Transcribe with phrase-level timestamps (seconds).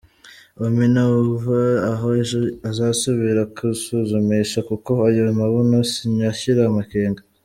[0.63, 1.59] Ommy nuva
[1.91, 2.37] aho ejo
[2.69, 7.21] uzasubire kwisuzumisha, kuko ayo mabuno sinyashira amakenga